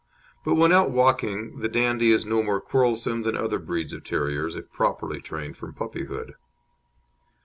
[0.43, 4.55] But when out walking the Dandie is no more quarrelsome than other breeds of terriers,
[4.55, 6.33] if properly trained from puppyhood.